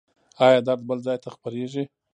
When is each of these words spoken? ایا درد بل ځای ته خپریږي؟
ایا 0.45 0.59
درد 0.67 0.81
بل 0.89 0.97
ځای 1.05 1.17
ته 1.23 1.29
خپریږي؟ 1.35 1.83